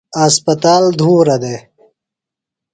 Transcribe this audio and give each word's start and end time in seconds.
اسپتال 0.23 0.83
دُھورہ 0.99 1.35
دےۡ۔ 1.41 1.61